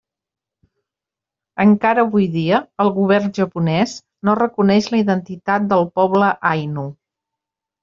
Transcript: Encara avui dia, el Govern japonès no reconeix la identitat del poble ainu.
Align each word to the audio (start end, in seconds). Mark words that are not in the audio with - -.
Encara 1.65 2.05
avui 2.07 2.25
dia, 2.37 2.61
el 2.85 2.89
Govern 2.97 3.29
japonès 3.41 3.95
no 4.31 4.37
reconeix 4.41 4.89
la 4.97 5.05
identitat 5.05 5.71
del 5.77 5.89
poble 6.01 6.35
ainu. 6.57 6.91